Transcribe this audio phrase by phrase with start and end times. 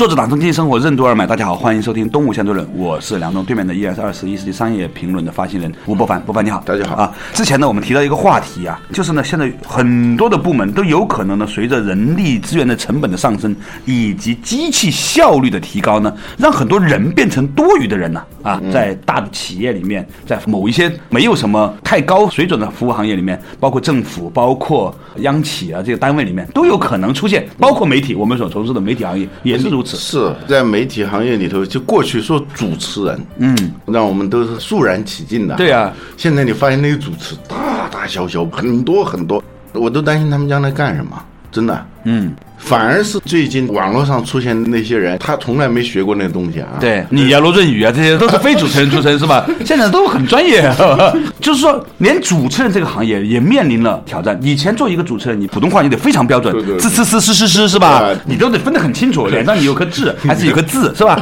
[0.00, 7.12] 作者打通经济生活任督二脉，大家好，欢迎收听东吴相对论，我是梁东，对面的依然是二十一世纪商业评论的发行人吴伯凡，伯凡你好，大家好啊。
[7.34, 13.54] 之前呢，我们提到一个话题啊，就是呢，现在很多的部门都有可能呢，随着人力资源的成本的上升，
[13.84, 29.89] 以及机器效率的提高呢，让很多人变成多余的人了啊，在大的企业里面，在某一些没有什么太高水准的服务行业里面，包括政府、包括央企啊这些单位里面，都有可能出现，包括媒体，我们所从事的媒体行业也是如此。
[29.96, 33.56] 是在媒体行业里头，就过去说主持人，嗯，
[33.86, 35.56] 让我们都是肃然起敬的。
[35.56, 39.42] 对啊，现在你发现那个主持大大小小很多很多，
[39.72, 41.86] 我都担心他们将来干什么，真的。
[42.04, 46.68] 嗯，反而是最近网络上出现的那些人，他从来没学过那个东西啊。
[46.78, 49.44] 对你啊，罗振宇啊，这些都是非主持人出身是吧？
[49.64, 50.70] 现在都很专业，
[51.40, 54.38] 就是说，连主持人这个行业也面临了挑战。
[54.42, 58.04] 以前做一个主持人，你普通话你得非常标准，对对滋滋滋滋滋滋是吧？
[58.26, 61.18] 你都得分得很清楚，脸上你有颗痣还是有个字是吧？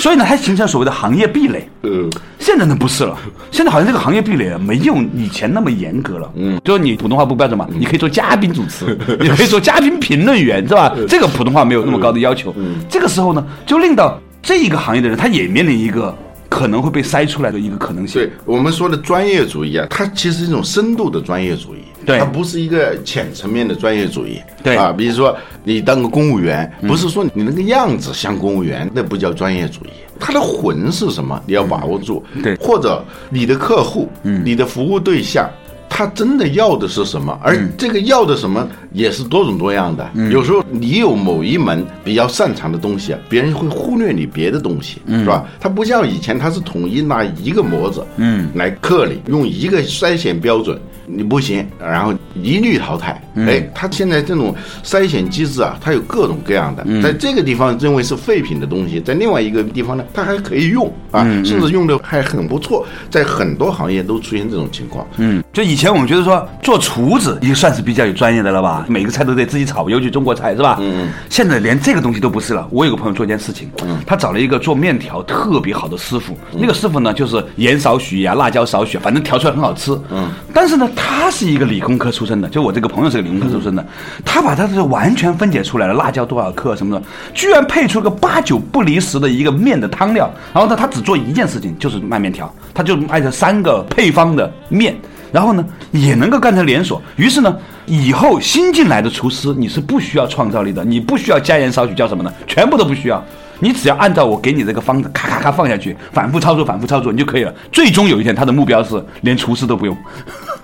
[0.00, 1.68] 所以呢，还形成所谓的行业壁垒。
[1.82, 2.08] 嗯，
[2.44, 3.16] 现在呢不是了，
[3.50, 6.30] 现在好像这个行业壁垒啊没有以前那么严格了。
[6.36, 8.84] 嗯，就是你普通话不标准嘛，你可以做嘉宾主持，
[9.18, 10.94] 你可以做嘉宾评论员是吧？
[11.08, 12.54] 这个普通话没有那么高的要求。
[12.58, 16.14] 嗯，这个时候呢，就令到这一个行业的人，他也面临一个
[16.54, 18.22] 可能会被筛出来的一个可能性。
[18.22, 24.40] 对我们说的专业主义啊，它其实是一种深度的专业主义，对它不是一个浅层面的专业主义。
[24.62, 29.90] 对啊，比如说你当个公务员，不是说你那个样子像公务员，那不叫专业主义。
[30.20, 31.42] 他的魂是什么？
[31.44, 32.24] 你要把握住。
[32.40, 35.50] 对或者你的客户，嗯，你的服务对象。
[35.96, 37.38] 他真的要的是什么？
[37.40, 40.10] 而这个要的什么也是多种多样的。
[40.28, 45.44] 有时候你有某一门比较擅长的东西啊，别人会忽略你别的东西，是吧？
[45.60, 53.20] 他不像以前，他是统一拿一个模子，嗯，来刻你，用一个筛选标准，你不行，然后一律淘汰。
[53.36, 54.54] 哎，他现在这种
[54.84, 65.06] 筛选机制啊，它有各种各样的，在这个地方认为是废品的东西，在另外一个地方呢，它还可以用啊，甚至用的还很不错，在很多行业都出现这种情况。
[65.16, 70.78] 嗯，就以前我们觉得说做厨子已经算是比较有专业的了吧，每个菜都得自己炒，尤其中国菜是吧？
[70.80, 71.08] 嗯。
[71.28, 72.66] 现在连这个东西都不是了。
[72.70, 79.90] 我有个朋友做一件事情，嗯他找了一个做面条特别好的师傅，那个师傅呢就是盐少许呀，辣椒少许，反正调出来很好吃。
[80.10, 80.30] 嗯。
[80.52, 83.84] 但是呢，他是一个理工科出身的，就我这个朋友是个理工科出身的，
[84.24, 90.32] 他把他的完全分解出来了，辣椒多少克什么的，居然配出个八九不离十的一个面的汤料。
[90.52, 94.96] 然后呢，他只做一件事情，就是卖面条，他就按照三个配方的面。
[95.32, 97.02] 然后呢，也能够干成连锁。
[97.16, 97.56] 于是呢，
[97.86, 102.32] 以后新进来的厨师你是不需要创造力的，你不需要加盐少许，叫什么呢？
[102.46, 103.20] 全部都不需要。
[103.60, 107.52] 你只要按照我给你这个方子，咔咔咔放下去，反复操作，反复操作，你就可以了。
[107.72, 109.96] 最终有一天，他的目标是连厨师都不用，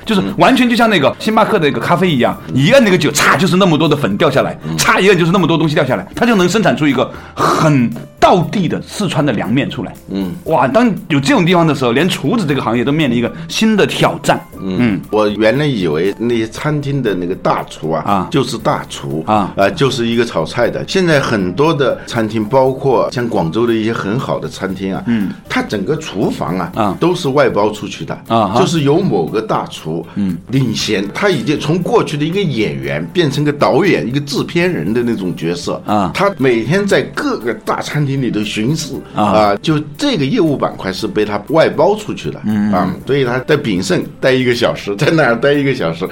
[0.04, 7.90] 就是完全就像那个星巴克的那个咖啡一样，一按那个酒，嚓就是那么多的粉掉下来，嚓一按就是那么多东西掉下来，它就能生产出一个很
[8.20, 9.92] 道地的四川的凉面出来。
[10.10, 14.38] 嗯，哇，当有这种地方的时候，连厨子这个行业都面临一个新的挑战。
[14.62, 18.28] 嗯，我原来以为那些餐厅的那个大厨啊，啊。
[18.30, 19.52] 就是大厨啊。
[19.56, 20.84] 啊，就是一个炒菜的。
[20.86, 26.96] 现在很多的餐厅，包括像广州的一些很好的餐厅啊，嗯，它整个厨房啊，啊。
[27.00, 35.80] 都是外包出去的啊就是由某个大厨，嗯，领衔，他已经从过去的一个演员变成个导演、一个制片人的那种角色。
[35.86, 36.10] 啊。
[36.12, 39.54] 他每天在各个大餐厅里头巡视啊。
[39.62, 42.72] 就这个业务板块是被他外包出去的，嗯。
[42.72, 46.08] 啊，所以他在炳胜待一个小时，在那儿待一个小时，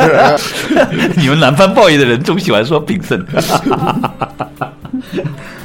[1.16, 3.24] 你们南方报业的人总喜欢说炳胜。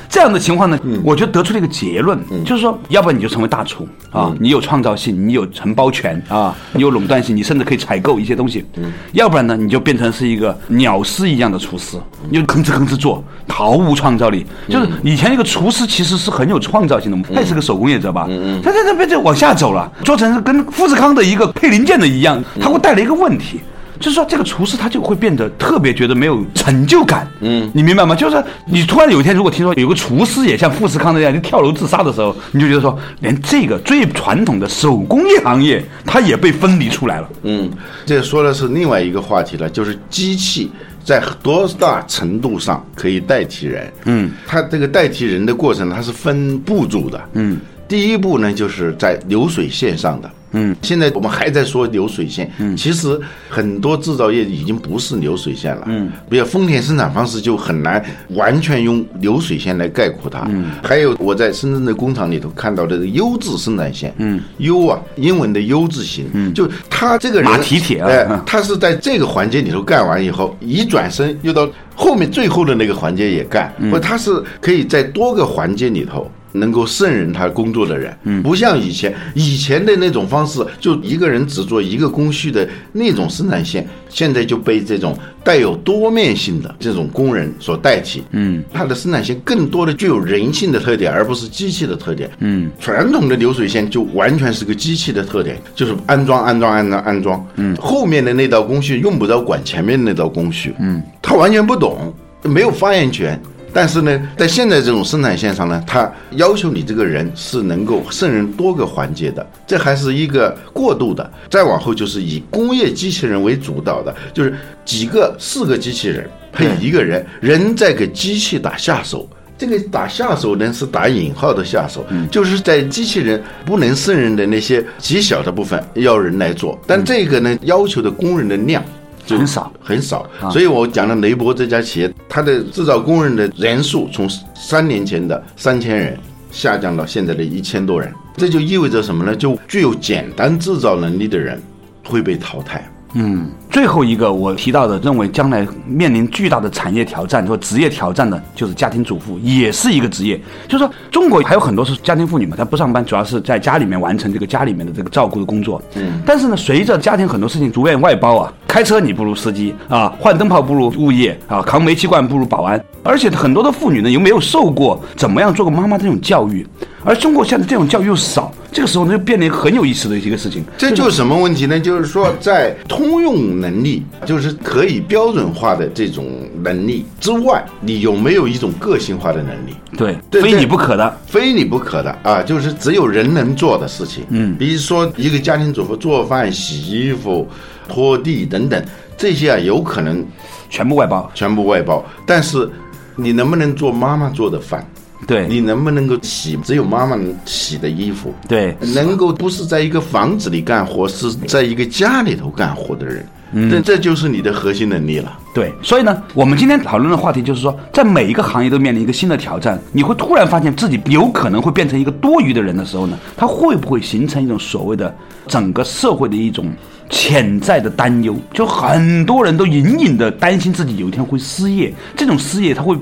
[0.10, 8.64] 这样的情况呢，我就得得出了一个结论，就是说，要不然你就成为大厨啊，你有创造性，你有承包权啊，你有垄断性，你甚至可以采购一些东西；
[9.12, 11.98] 要不然呢，你就变成是一个鸟师一样的厨师，
[12.30, 14.46] 你就吭哧吭哧做，毫无创造力。
[14.68, 18.28] 就是以前一个厨师其实是很有创造性的，他也是个手工业者吧，
[18.64, 23.62] 他在这边就往下走了，做成是跟富士康的一个配零件的一样，他会带来一个问题。
[24.00, 27.28] 就是说，这个厨师他就会变得特别觉得没有成就感。
[27.42, 28.16] 嗯，你明白吗？
[28.16, 37.30] 就是你突然有一天，如果听说有个厨师也像富士康那样就跳楼自杀的时候，你就觉得说，连这个最传统的手工业行业，它也被分离出来了。
[37.44, 37.70] 嗯，
[38.06, 40.72] 这说的是另外一个话题了，就是机器
[41.04, 43.94] 在多大程度上可以代替人？
[44.06, 47.20] 嗯，它这个代替人的过程，它是分步骤的。
[47.34, 47.58] 嗯，
[47.88, 50.30] 第一步呢，就是在流水线上的。
[50.52, 68.10] 嗯，现在我们还在说流水线，嗯，其实很多制造业已经不是流水线了，嗯，比如丰田生产方式就很难完全用流水线来概括它，嗯，还有我在深圳的工厂里头看到的这个优质生产线，嗯，优啊，英文的优质型，嗯，就他这个人马蹄铁啊。
[68.10, 76.30] 哎，他是在这个环节里头干完以后，一转身又到后面最后的那个环节也干，不，他是可以在多个环节里头。
[76.60, 102.14] 能够胜任他工作的人，嗯，不像以前以前的那种方式，就一个人只做一个工序的那种生产线，现在就被这种带有多面性的这种工人所代替，嗯，它的生产线更多的具有人性的特点，而不是机器的特点，嗯，传统的流水线就完全是个机器的特点，就是安装安装安装安装，嗯，后面的那道工序用不着管前面那道工序，嗯，他完全不懂，
[102.44, 103.40] 没有发言权。
[103.78, 111.32] 但是呢，在现在这种生产线上呢，它要求你这个人是能够胜任多个环节的，这还是一个过渡的。
[111.48, 119.30] 再往后就是以工业机器人为主导的，就是几个四个机器人配一个人，人在给机器打下手。
[119.60, 128.84] 这个打下手呢是打引号的下手，就是在机器人不能胜任的那些极小的部分要人来做，但这个呢要求的工人的量。
[129.28, 136.18] 很少很少，所以我讲了雷柏这家企业，它的制造工人的人数从三年前的三千人
[136.52, 139.36] 下降到现在的一千多人，这就意味着什么呢？
[139.36, 141.62] 就具有简单制造能力的人
[142.06, 142.90] 会被淘汰。
[143.14, 150.40] 嗯，最后一个我提到的，认为将来面临巨大的产业挑战或职业挑战的，就是家庭主妇，也是一个职业。
[150.68, 155.82] 就是说，中国还有很多是家庭妇女嘛，她不上班，主要是在家里面完成这个家里面的这个照顾的工作。
[155.96, 156.22] 嗯。
[156.26, 162.80] 但是呢，随着家庭很多事情逐渐外包啊，开车你不如司机啊，换灯泡不如物业啊，扛煤气罐不如保安。
[163.04, 166.68] 而且很多的妇女呢，又没有受过怎么样做个妈妈这种教育，
[167.06, 168.52] 而中国现在这种教育又少。
[168.78, 170.64] 这个时候呢，就变得很有意思的一个事情。
[170.78, 171.80] 这就是什么问题呢？
[171.80, 179.76] 就是说，在通用能力，就是可以标准化的这种能力之外，你有没有一种个性化的能力？
[179.98, 182.44] 对，非你不可的，非你不可的啊！
[182.44, 184.24] 就是只有人能做的事情。
[184.30, 187.48] 嗯，比如说一个家庭主妇做饭、洗衣服、
[187.90, 188.86] 拖地等等，
[189.18, 190.24] 这些啊，有可能
[190.70, 192.06] 全部外包，全部外包。
[192.28, 192.70] 但是，
[193.16, 194.88] 你能不能做妈妈做的饭？
[195.26, 198.34] 对你能不能够洗只有妈妈能洗的衣服？
[198.48, 203.26] 对，能够不是在一个房子里干活，是在一个家里头干活的人，
[203.70, 205.40] 这这就是你的核心能力了。
[205.56, 215.14] 对，所以呢，我们今天讨论的话题就是说，在每一个行业都面临一个新的挑战，你会突然发现自己有可能会变成一个多余的人的时候呢，他会不会形成一种所谓的
[215.48, 216.72] 整个社会的一种
[217.10, 218.36] 潜在的担忧？
[218.54, 222.96] 就很多人都隐隐的担心自己有一天会失业，这种失业他会。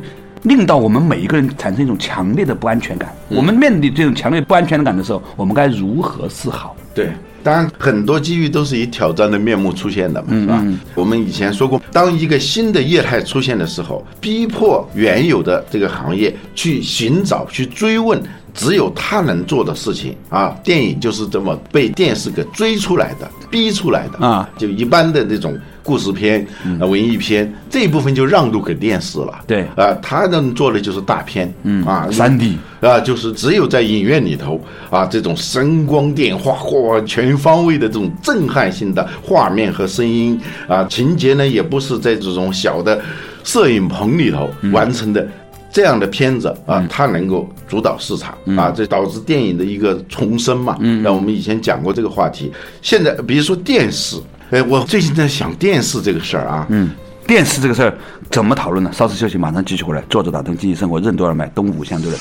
[0.46, 3.14] 令到我们每一个人产生一种强烈的不安全感。
[3.28, 6.76] 我们面对这种强烈不安全感的时候，我们该如何是好？
[6.94, 7.12] 对，
[7.44, 10.66] 当然很多机遇都是以挑战的面目出现的嘛，是吧？
[10.94, 18.22] 我们以前说过，当一个新的业态出现的时候，逼迫原有的这个行业去寻找、去追问。
[18.58, 20.56] 只有他能做的事情啊！
[20.64, 24.50] 电影就是这么被电视给追出来的、逼出来的啊！
[24.58, 26.46] 就一般的这种故事片、
[26.80, 29.44] 文艺片这一部分就让渡给电视了。
[29.48, 29.62] 对。
[29.78, 31.86] 啊，他能做的就是大片，嗯。
[31.86, 43.00] 啊，三 D 啊，就是只有在影院里头啊，这种声光电化或全方位的这种震撼性的画面和声音啊，情节呢也不是在这种小的
[43.44, 45.26] 摄影棚里头完成的。
[45.72, 50.78] 这样的片子啊，它能够主导市场啊，这导致电影的一个重生嘛。
[50.80, 52.50] 那我们以前讲过这个话题。
[52.82, 54.16] 现在比如说电视，
[54.56, 56.66] 哎，我最近在想电视这个事儿啊。
[56.70, 56.90] 嗯，
[57.28, 57.94] 电视这个事儿
[58.32, 58.90] 怎么讨论呢？
[58.94, 60.02] 稍事休息，马上继续回来。
[60.10, 62.18] 坐着打通经济生活任督二脉，东吴相对论。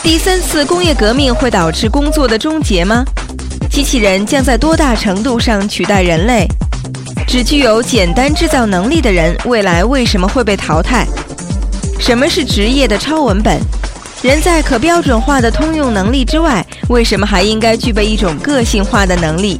[0.00, 3.04] 第三次工业革命会导致工作的终结吗？
[3.68, 6.46] 机器人将在多大程度上取代人类？
[7.26, 11.04] 只具有简单制造能力的人，未来为什么会被淘汰？
[11.98, 13.60] 什么是职业的超文本？
[14.22, 19.58] 人在可标准化的通用能力之外，为什么还应该具备一种个性化的能力？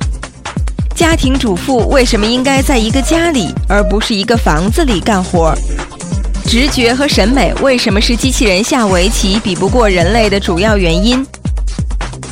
[0.98, 5.54] 家庭主妇为什么应该在一个家里，而不是一个房子里干活？
[6.44, 11.24] 直觉和审美为什么是机器人下围棋比不过人类的主要原因？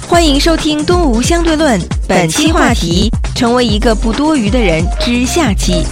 [0.09, 5.85] 欢迎收听《东吴相对论》，本期话题：成为一个不多余的人之下期。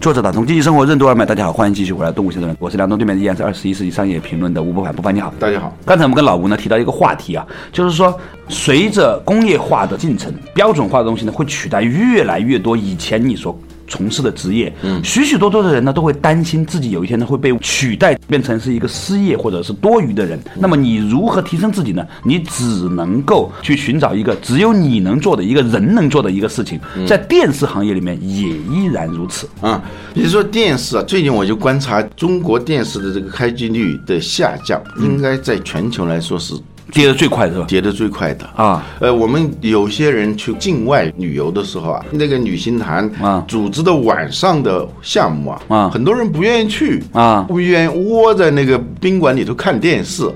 [0.00, 5.30] 作者打通经济生活任督二脉，大家好，欢迎继续回来动物先生，我是梁东，对面依然是二十一世纪商业评论的吴博凡，不凡你好。
[5.38, 13.54] 大家好，刚才我们跟老吴呢提到一个话题啊，就是说随着工业化的进程，标准化的东西呢会取代越来越多以前你所
[13.90, 20.40] 从事的职业，嗯，许许多多的人呢都会担心自己有一天呢会被取代，变成是一个失业或者是多余的人。
[20.58, 22.06] 那么你如何提升自己呢？
[22.22, 29.48] 你只能够去寻找一个只有你能做的一个人能做的一个事情，在电视行业里面也依然如此。
[29.60, 29.82] 啊，
[30.14, 36.54] 比如说电视啊，最近我就观察中国电视的这个开机率的下降，应该在全球来说是
[36.92, 37.64] 跌得最快是吧？
[37.68, 38.44] 跌得最快的。
[38.54, 38.84] 啊。
[39.00, 43.44] 呃，我们有些人去境外旅游的时候啊，那个旅行团啊。
[43.48, 45.90] 组织的晚上的项目啊，啊。
[45.90, 47.44] 很多人不愿意去啊。
[47.48, 50.30] 不愿意窝在那个宾馆里头看电视，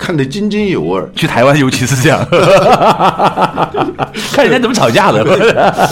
[0.00, 1.10] 看得津津有味儿。
[1.14, 2.26] 去台湾尤其是这样，
[4.32, 5.22] 看人家怎么吵架的。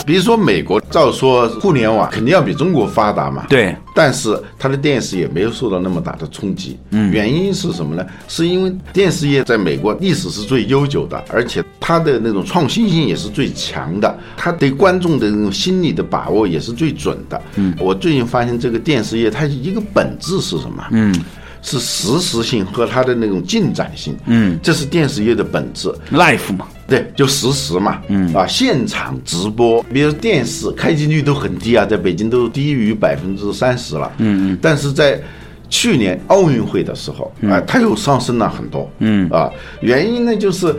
[0.03, 6.79] 比如说美国，照说互联网肯定要比中国发达嘛，对，但是它的电视也没有受到那么大的冲击。
[6.89, 8.03] 嗯，原因是什么呢？
[8.27, 17.39] 是因为电视业在美国历史是最悠久的，而且它的那种创新性也是最强的，它对观众的那种心理的把握也是最准的。
[17.57, 20.83] 嗯，我最近发现这个电视业它一个本质是什么？
[20.89, 21.13] 嗯。
[21.61, 25.93] 是实时性和它的那种进展性，嗯，这是电视业的本质。
[26.11, 28.33] life 嘛，对，就实时嘛，嗯。
[28.33, 35.21] 啊，现场直播，比如电视开机率都很低啊，在北京都低于百分之三十了，嗯嗯，但是在
[35.69, 39.29] 去年奥运会的时候啊，它又上升了很多，嗯。
[39.29, 39.49] 啊，
[39.81, 40.75] 原因呢就是。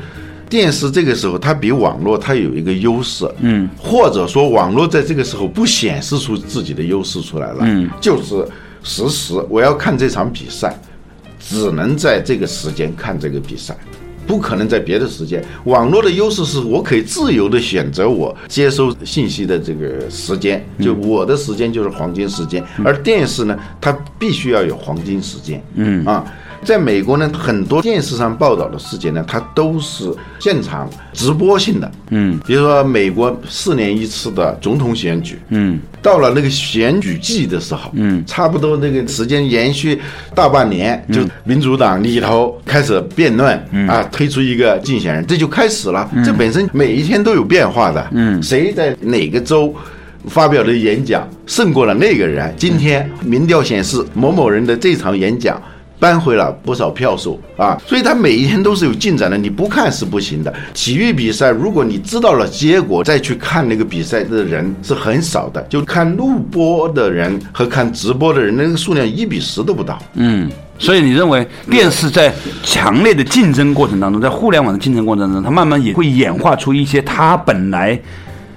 [0.50, 8.44] 电视这个时候，它比网络它有一个优势，嗯，或者说网络在这个时候不显示出自己的优势出来了，嗯，就是
[8.82, 10.78] 实时，我要看这场比赛，
[11.38, 13.76] 只能在这个时间看这个比赛，
[14.26, 15.44] 不可能在别的时间。
[15.64, 25.62] 网络的优势是我可以自由的选择我接收信息的这个时间，就我的时间就是黄金时间，而电视呢，它必须要有黄金时间。
[25.74, 26.24] 嗯啊，
[26.62, 31.90] 在美国呢，很多电视上报道的事件呢，它都是现场直播性的。
[32.10, 35.38] 嗯，比如说美国四年一次的总统选举。
[35.48, 39.98] 嗯，到了那个选举季的时候，嗯，差不多那个时间延续
[40.34, 43.56] 大半年，就民主党里头开始辩论，
[43.88, 46.10] 啊，推出一个竞选人，这就开始了。
[46.24, 49.74] 这本身每一天都有变化的，嗯，谁在哪个州？
[50.28, 52.54] 发表的演讲胜过了那个人。
[52.54, 55.58] 今天民调显示某某人的这场演讲
[56.00, 60.52] 扳回了不少票数啊，所以他每一天都是有进展的，你不看是不行的。
[60.72, 69.98] 体育比赛，如果你知道了结果再去看那个比赛的人是很少的，就看录播的人和看直播的人那个数量一比十都不到。
[70.14, 72.32] 嗯，所以你认为电视在
[72.64, 78.00] 强烈的竞争过程当中，在互联网的竞争过程当中，它慢慢也会演化出一些它本来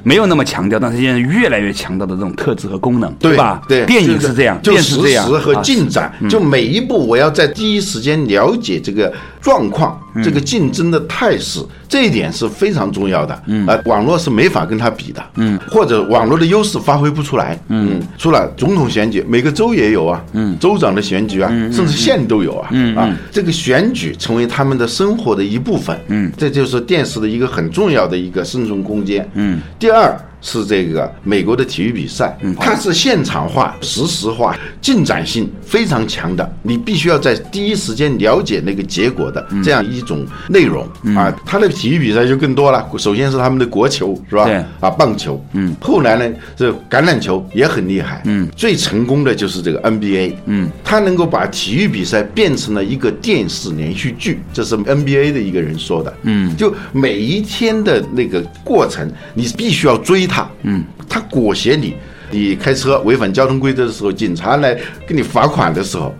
[0.03, 3.62] 没有那么强调，但是现在越来越强调的这种特质和功能，对吧？
[3.67, 9.12] 对，电影是这样，就实电视这样时和啊进展，就每一步我要在第一时间了解这个
[9.43, 11.59] 状况，这个竞争的态势，
[11.89, 13.43] 这一点是非常重要的。
[13.47, 15.21] 嗯，啊，网络是没法跟它比的。
[15.35, 17.59] 嗯，或者网络的优势发挥不出来。
[17.67, 20.23] 嗯，除了总统选举，每个州也有啊。
[20.31, 22.69] 嗯，州长的选举啊，甚至县都有啊。
[22.71, 26.00] 嗯啊，这个选举成为他们的生活的一部分。
[26.07, 29.29] 嗯，这就是电视的一个很重要的一个生存空间。
[29.33, 30.17] 嗯，第二。
[30.43, 40.85] 是这个美国的体育比赛，它是现场化、实时化、进展性非常强的，你必须要在第一时间了解那个结果的这样一种内容。
[41.15, 41.33] 啊。
[41.45, 44.43] 它的体育比赛就更多了，首先是他们的国球，是吧？
[44.45, 44.55] 对。
[44.81, 61.93] 啊，棒球，嗯，后来呢，这橄榄球也很厉害，嗯，最成功的就是这个 NBA，嗯，它能够把体育比赛变成了一个电视连续剧，这是 NBA 的一个人说的，嗯，就每一天的那个过程，你必须要追它，嗯，他裹挟你，
[62.31, 64.73] 你开车违反交通规则的时候，警察来
[65.07, 66.13] 给你罚款的时候。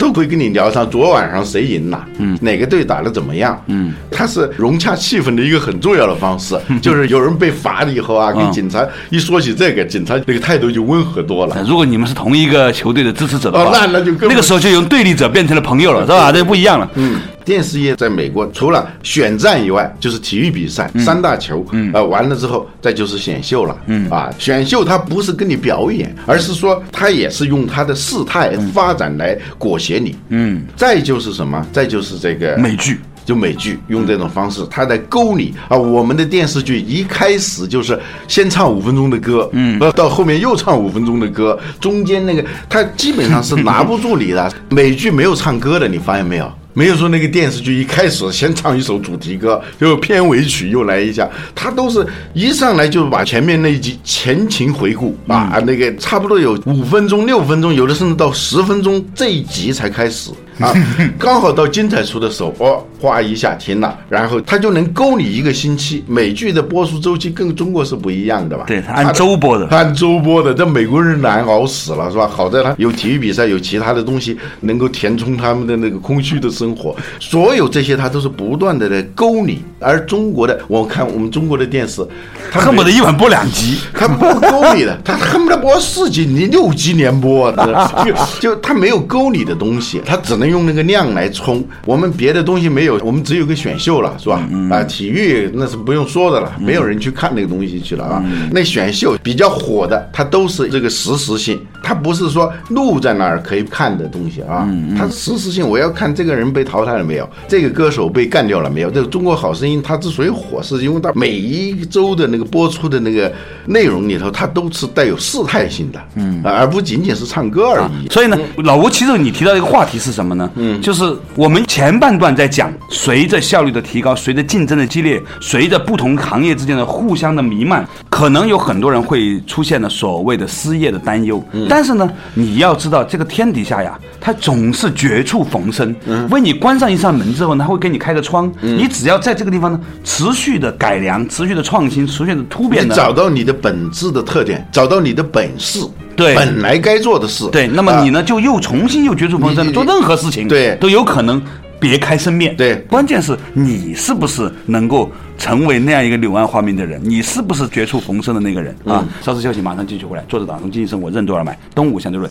[0.00, 11.62] 都会跟你聊上昨晚上谁赢了，嗯，哪个队打的怎么样，嗯，它是融洽气氛的一个很重要的方式， 就是有人被罚了以后啊，跟警察一说起这个，警察那个态度就温和多了。
[11.68, 16.32] 如果你们是同一个球队的支持者的话，哦那那就更那个时候就由对立者变成了朋友了，是吧？
[16.32, 16.90] 这不一样了。
[16.94, 31.66] 嗯，电视业在美国除了选战以外，就是体育比赛、三大球，嗯，呃，完了之后再就是选秀了，嗯啊，选秀它不是跟你表演，而是说它也是用它的事态发展来裹挟你，嗯，再就是什么？
[31.72, 32.98] 再就是这个美剧。
[33.22, 35.76] 就美剧用这种方式，他在勾你啊。
[35.76, 44.52] 我们的电视剧一开始就是先唱五分钟的歌，嗯，到后面又唱五分钟的歌，中间那个他基本上是拿不住你的。
[44.70, 46.52] 美剧没有唱歌的，你发现没有？
[46.80, 60.30] 没有说那个电视剧一开始先唱一首主题歌，就片尾曲又来一下，他都是一上来就把前面那一集前情回顾啊，那个差不多有五分钟、六分钟，有的甚至到十分钟，这一集才开始。
[60.60, 60.74] 啊，
[61.18, 66.04] 刚好到精彩处的时候，哦，哗一下停了，然后它就能勾你一个星期。
[66.06, 68.64] 美剧的播出周期跟中国是不一样的吧？
[68.66, 70.52] 对，它按周播的，按周播的。
[70.52, 72.28] 这美国人难熬死了，是吧？
[72.28, 76.94] 好在他有体育比赛，有其他的东西能够填充他们的那个空虚的生活。
[77.18, 79.62] 所有这些，他都是不断的在勾你。
[79.78, 82.06] 而中国的，我看我们中国的电视，
[82.52, 87.50] 他恨不得一晚播两集，他不勾你的， 他恨不得播四集，你六集连播，
[88.04, 90.49] 就就他没有勾你的东西，他只能。
[90.50, 94.46] 用那个量来冲，我们别的东西没有，我们只有个选秀了，是吧？
[94.70, 98.22] 啊，体育那是不用说的了，没有人去看那个东西去了啊。
[98.50, 104.68] 那选秀比较火的，它都是这个实时性，它不是说录在那儿可以看的东西啊。
[104.96, 108.90] 它实时性，我要看这个人被淘汰了没有，这个歌手被干掉了没有。
[108.90, 113.32] 这个《中国好声音》它之所以火，是因为它每一周的那个播出的那个
[113.66, 118.08] 内容里头，它都是带有事态性的，嗯，而不仅仅是唱歌而已。
[118.08, 120.39] 所以呢，老吴，其实你提到一个话题是什么呢？
[120.54, 131.42] 嗯，就是我们前半段在讲，随着效率的提高，随着竞争的激烈，随着不同行业之间的互相的弥漫，可能有很多人会出现了所谓的失业的担忧。
[131.68, 135.94] 但是呢，你要知道，这个天底下呀，它总是绝处逢生。
[136.06, 138.50] 嗯为你关上一扇门之后呢，它会给你开个窗。
[138.62, 145.80] 嗯你只要在这个地方呢，持续的改良，持续的创新，持续的突变，找到你的本质的特点，找到你的本事。
[146.20, 147.48] 对，本来该做的事。
[147.50, 151.42] 对，那么你呢，就又重新又绝处逢生的做任何事情，对，都有可能
[151.80, 152.54] 别开生面。
[152.56, 157.00] 对，关键是你是不是能够成为那样一个柳暗花明的人？
[157.02, 159.02] 你是不是绝处逢生的那个人啊？
[159.24, 160.22] 稍事休息，马上继续回来。
[160.28, 162.30] 作者打通经济生活任督二脉，东吴相对论。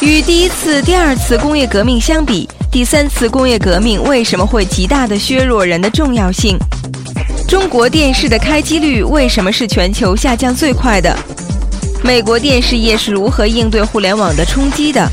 [0.00, 6.56] 与第一次、第二次工业革命相比，第三次工业革命为什么会极大的削弱人的重要性？
[7.48, 11.18] 中国电视的开机率为什么是全球下降最快的？
[12.02, 15.06] 美国电视业是如何应对互联网的冲击的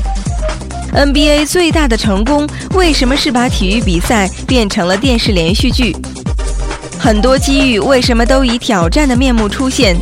[0.94, 5.94] ？NBA 最大的成功为什么是把体育比赛变成了电视连续剧？
[6.98, 9.96] 很多机遇为什么都以挑战的面目出现？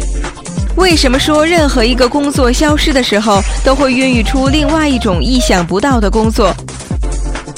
[0.76, 6.54] 为什么说任何一个工作消失的时候都会孕育出另外一种意想不到的工作？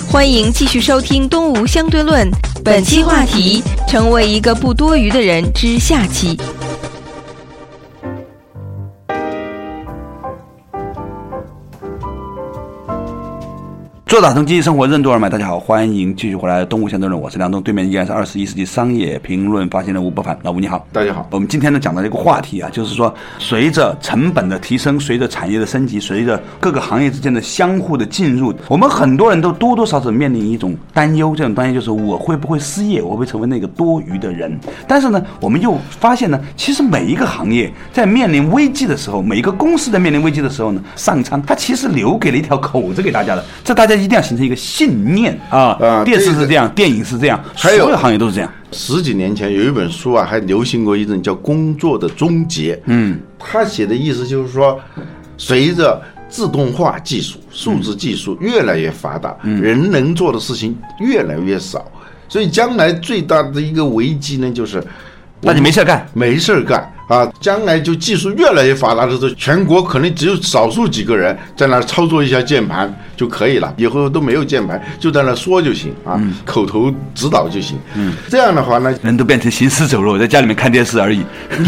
[0.08, 2.30] 欢迎继续收听《东吴相对论》，
[2.64, 6.38] 本期话题：成为一个不多余的人之下期。
[14.16, 21.28] 做打通经济生活任督二脉，大家好，欢迎继续回来东吴相对论，我是梁东，对面依然是二十一世纪商业评论发行人吴伯凡，老吴你好，大家好。
[21.30, 34.58] 我们今天呢讲的这个话题啊，就是说随着成本的提升，随着产业的升级，随着各个行业之间的相互的进入，我们很多人都多多少少面临一种担忧，这种担忧就是我会不会失业，我会不会成为那个多余的人。
[34.88, 44.05] 但是呢，我们又发现呢，其实每一个行业在面临危机的时候，每一个公司在面临危机的时候呢，上苍它其实留给了一条口子给大家的，这大家。
[44.06, 45.76] 一定要形成一个信念啊！
[45.80, 48.48] 啊，电视是这样，电影是这样，所有行业都是这样。
[48.70, 52.76] 十几年前有一本书啊，还流行过一阵叫《工作的终结》。
[52.84, 54.80] 嗯，他写的意思就是说，
[55.36, 61.84] 随着自动化技术、数字技术越来越发达，人能做的事情越来越少，
[62.28, 64.80] 所以将来最大的一个危机呢，就是
[65.40, 66.88] 那你没事干，没事干。
[67.06, 77.78] 啊，将来就技术越来越发达的时候，全国可能只有少数几个人在那操作一下键盘就可以了，以后都没有键盘，就在那说就行啊，口头指导就行。
[77.94, 81.22] 嗯，这样的话呢，人都变成行尸走肉，在家里面看电视而已。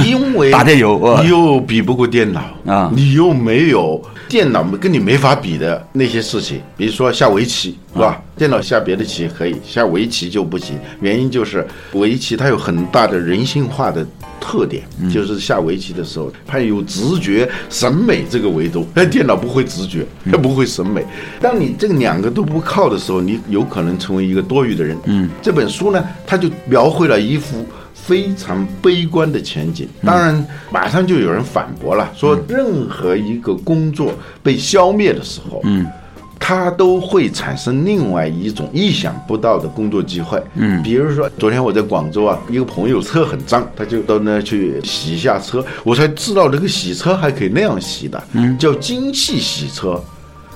[0.04, 8.20] 因为 打电游，你又比不过电脑啊，你又没有电脑跟你没法比的那些事情，比如说下围棋是吧？
[8.38, 14.06] 电脑下别的棋可以，下围棋就不行，原因就是围棋它有很大的人性化的。
[14.40, 18.86] 特点就是下围棋的时候，它有直觉、审美这个维度。
[18.94, 21.04] 哎，电脑不会直觉，它不会审美。
[21.38, 24.96] 当你这两个都不靠的时候，你有可能成为一个多余的人。
[25.04, 29.86] 嗯，这本书呢，它就描绘了一幅非常悲观的前景。
[30.02, 35.84] 当然，马上就有人反驳了，说任何一个工作被消灭的时候，嗯。
[36.48, 50.02] 它都会产生另外一种意想不到的工作机会，嗯，比如说昨天我在广州啊，一个朋友车很脏，他就到那去洗一下车，我才知道这个洗车还可以那样洗的，嗯，叫精细洗车，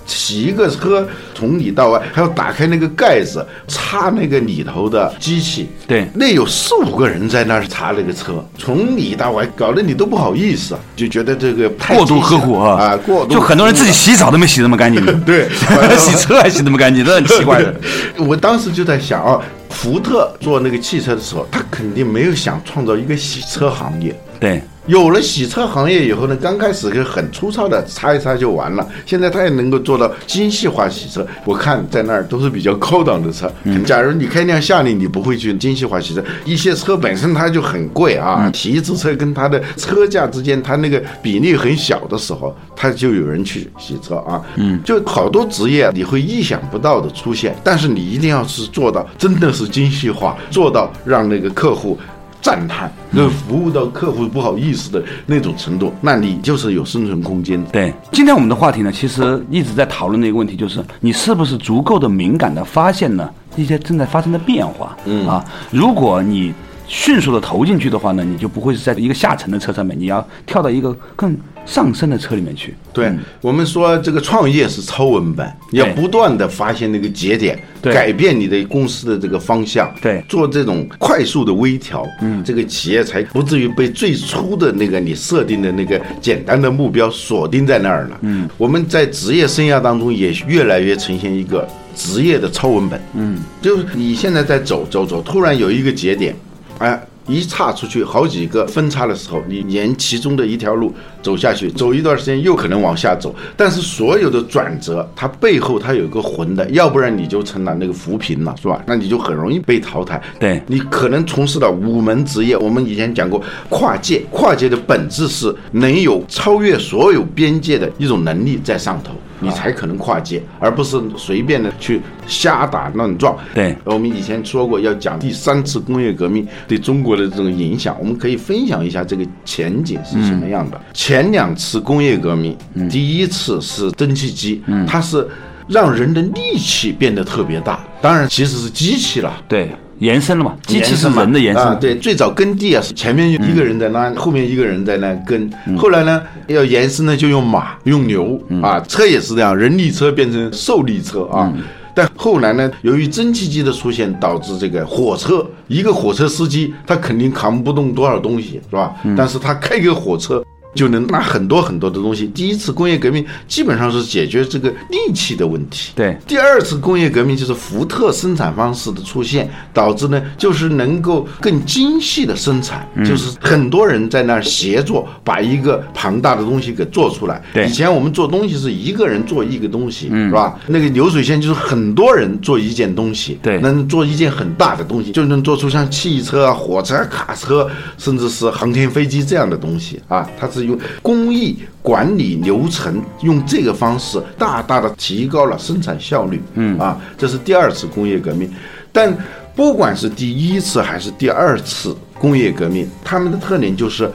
[0.06, 5.68] 洗一个车从里到外还要打开那个盖子，擦那个里头的机器。
[5.86, 6.06] 对。
[6.14, 12.80] 那有四五个人在那儿擦那个车，从里到外，搞得你都不好意思，就觉得这个太过度呵护啊。
[12.80, 15.48] 啊，过度就很多人自己洗澡都没洗那么干净， 对。
[15.98, 17.74] 洗车还洗那么干净，这很奇怪的。
[18.18, 24.14] 我当时就在想啊，福特做那个汽车的时候，他肯定没有想创造一个洗车行业。
[24.40, 31.24] 对，有了洗车行业以后呢，刚开始是很粗糙的擦一擦就完了，现在它也能够做到精细化洗车。
[31.44, 33.50] 我看在那儿都是比较高档的车。
[33.86, 36.24] 假如你开辆夏利，你不会去精细化洗车。
[36.44, 44.42] 一些车本身它就很贵啊，提一次车跟它的车价之间，它那个比例很小的时候，它就有人去洗车啊。
[44.56, 51.96] 嗯，就好多职业你会意想不到的出现，但是你一定要是做到真的是精细化，做到让那个客户。
[52.42, 57.62] 赞叹，那服务到客户不好意思的那种程度，那你就是有生存空间。
[57.66, 64.96] 对，今天我们的话题呢，其实一直在讨论的一个问题，就是你是不是足够的敏感的发现了一些正在发生的变化。
[65.04, 66.52] 嗯啊，如果你
[66.86, 72.74] 迅速的投进去的话呢，你就不会是在一个下沉的车上面，你要跳到一个更上升的车里面去。
[72.92, 80.22] 对、我们说，这个创业是超文本，你要不断的发现那个节点，改变你的公司的这个方向，对。
[80.28, 88.18] 做这种快速的微调，嗯，这个企业才不至于被最初的那个你设定的那个简单的目标锁定在那儿了。
[88.22, 93.00] 嗯，我们在职业生涯当中也越来越呈现一个职业的超文本。
[93.14, 96.34] 嗯，就是你现在在走走走，突然有一个节点，
[96.82, 97.02] 哎。
[97.28, 100.92] 一岔出去好几个分叉的时候，你沿其中的一条路
[101.22, 103.32] 走下去，走一段时间又可能往下走。
[103.56, 108.82] 但是所有的转折，它背后它有个魂的，要不然你就成了那个浮萍了，是吧？
[108.86, 110.20] 那你就很容易被淘汰。
[110.40, 119.12] 对你可能从事了五门职业，我们以前讲过跨界，跨界的本质是能有超越所有边界的一种能力在上头。
[119.42, 123.36] 你才可能跨界，而不是随便的去瞎打乱撞。
[123.54, 123.76] 对。
[123.84, 130.80] 我们以前说过要讲第三次工业革命对中国的这种影响，我们可以分享一下这个前景是什么样的。
[130.94, 132.56] 前两次工业革命，
[132.88, 135.26] 第一次是蒸汽机，它是
[135.68, 139.42] 让人的力气变得特别大，当然其实是机器了。
[139.48, 139.70] 对，
[140.02, 141.62] 延伸了嘛，机器是嘛人的延伸。
[141.62, 141.74] 啊。
[141.80, 145.50] 对，最早耕地啊是前面一个人在那，后面一个人在那耕。
[145.78, 151.52] 后来呢，要延伸呢就用马、用牛啊，车也是这样，人力车变成兽力车啊。
[151.94, 158.94] 但后来呢，由于蒸汽机的出现，导致这个火车，一个火车司机他肯定扛不动多少东西，是吧？
[159.16, 160.42] 但是他开个火车。
[160.74, 162.26] 就能拿很多很多的东西。
[162.28, 165.92] 第一次工业革命基本上是解决这个力气的问题。
[165.94, 177.42] 对第二次工业革命就是福特生产方式的出现，导致呢就是能够更精细的生产，就是很多人在那儿协作，把一个庞大的东西给做出来。
[177.52, 180.58] 对以前我们做东西是一个人做一个东西，是吧？
[180.66, 190.28] 那个流水线就是很多人做一件东西，对能做一件很大的东西，就能做出像汽车啊、火车啊、卡车，甚至是航天飞机这样的东西啊。
[190.38, 196.42] 它是用工艺管理流程，用这个方式大大的提高了生产效率。
[196.54, 198.50] 嗯啊，这是第二次工业革命。
[198.92, 199.16] 但
[199.54, 204.10] 不管是第一次还是第二次工业革命，他们的特点就是。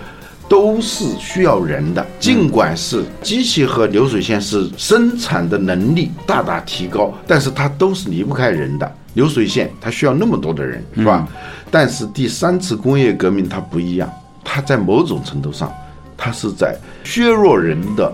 [0.50, 8.90] 都是需要人的，尽管是机器和流水线是生产的能力大大提高，但是它都是离不开人的。
[9.16, 11.28] 流水线它需要那么多的人，是吧？
[11.70, 14.10] 但是第三次工业革命它不一样，
[14.42, 15.70] 它在某种程度上，
[16.18, 18.12] 它是在削弱人的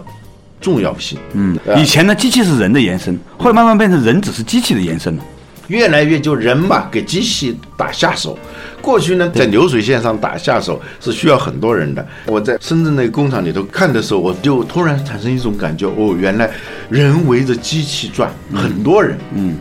[0.60, 1.18] 重要性。
[1.34, 5.24] 嗯，以前呢，机器是人的延伸，后来慢慢变成人只是机器的延伸了。
[5.68, 8.38] 越来越就人嘛，给机器打下手。
[8.82, 12.06] 过去呢，在流水线上打下手是需要很多人的。
[12.26, 16.52] 我在深圳那个工厂里头看的时候，我就突然产生一种感觉：哦，原来
[16.90, 19.18] 人围着机器转，很多人。
[19.34, 19.56] 嗯，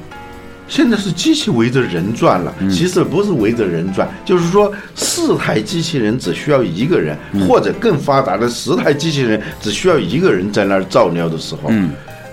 [0.72, 2.54] 现在是机器围着人转了。
[2.70, 7.14] 其实不是围着人转，就是说四台机器人只需要一个人，
[7.46, 11.68] 或者更发达的十台机器人只需要一个人在那儿照料的时候。
[11.68, 11.90] 嗯。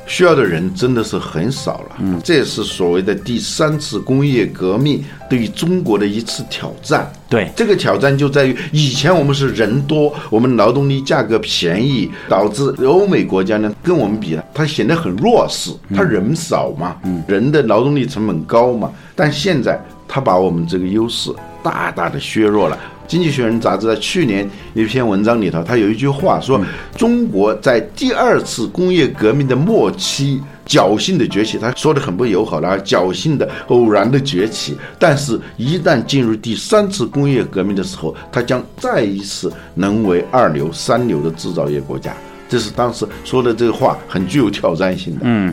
[0.09, 7.09] 需要的人真的是很少了，嗯，这也是所谓的第三次工业革命对于中国的一次挑战。
[7.29, 7.47] 对。
[7.55, 22.75] 这个挑战就在于，以前我们是人多，我们劳动力价格便宜，导致欧美国家呢跟我们比，它显得很弱势，它人少嘛，嗯，人的劳动力成本高嘛，但现在它把我们这个优势大大的削弱了。
[23.09, 26.63] 《经济学人》杂志在去年一篇文章里头，他有一句话说
[26.95, 34.77] ：“中国在第二次工业革命的末期侥幸的崛起。”他说的很不友好了，侥幸的、偶然的崛起。
[34.99, 42.13] 但是，一旦进入第三次工业革命的时候，它将再一次沦为二流、三流的制造业国家。
[42.47, 45.21] 这是当时说的这个话很具有挑战性的。
[45.23, 45.51] 嗯，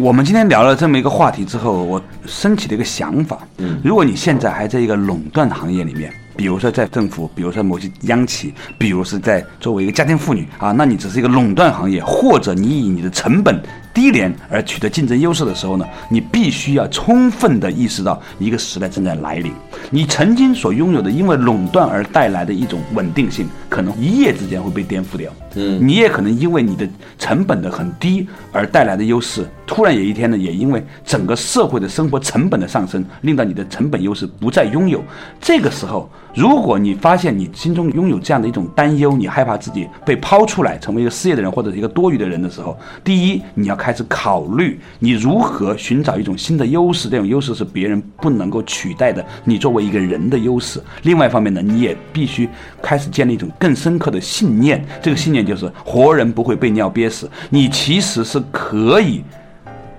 [0.00, 3.38] 我们今天聊了这么一个话题之后，我升起了一个想法。
[3.56, 13.60] 嗯，如果你现在还在一个垄断行业里面，比如说在政府，比如说某些央企，比如是在作为一个家庭妇女啊，那你只是一个垄断行业，或者你以你的成本
[13.92, 19.52] 低廉而取得竞争优势的时候呢，你必须要充分的意识到一个时代正在来临。
[19.90, 25.32] 你曾经所拥有的因为垄断而带来的一种稳定性，可能一夜之间会被颠覆掉。
[25.56, 35.02] 嗯，你也可能因为你的成本的很低而带来的优势，突然有一天呢，也因为整个社会的生活成本的上升，令到你的成本优势不再拥有。
[35.40, 50.80] 这个时候，如果你发现你心中拥有这样的一种担忧，你害怕自己被抛出来成为一个失业的人或者是一个多余的人的时候，第一，你要开始考虑你如何寻找一种新的优势，这种优势是别人不能够取代的，你作为一个人的优势。
[51.02, 52.48] 另外一方面呢，你也必须
[52.82, 59.24] 开始建立一种更深刻的信念，这个信念就是活人不会被尿憋死，你其实是可以。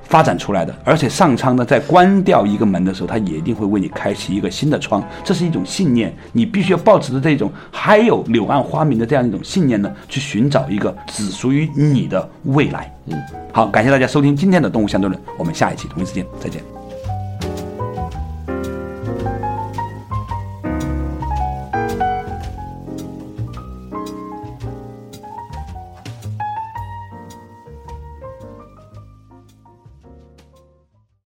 [0.09, 5.01] 发展出来的，而且上苍呢，在关掉一个门的时候，他也一定会为你开启一个新的窗。
[5.23, 12.91] 这是一种信念，你必须要抱持着这种还有柳暗花明的这样一种信念呢，去寻找一个只属于你的未来。
[13.05, 13.17] 嗯，
[13.53, 16.78] 好，感谢大家收听今天的动物相对论，我们下一期同一时间再见。